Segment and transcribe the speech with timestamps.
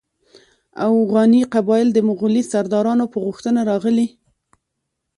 [0.87, 4.07] اوغاني قبایل د مغولي سردارانو په غوښتنه راغلي.